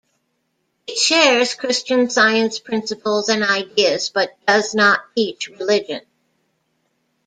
[0.87, 6.01] It shares Christian Science principles and ideas but does not teach religion.